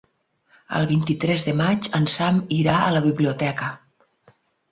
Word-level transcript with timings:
El 0.79 0.87
vint-i-tres 0.91 1.43
de 1.49 1.53
maig 1.59 1.89
en 1.99 2.09
Sam 2.15 2.41
irà 2.59 2.79
a 2.85 2.89
la 2.97 3.03
biblioteca. 3.09 3.71